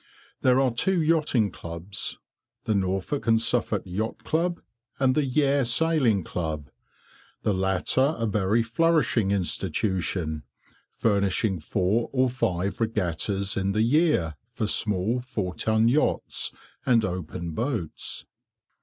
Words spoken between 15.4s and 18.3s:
ton yachts and open boats.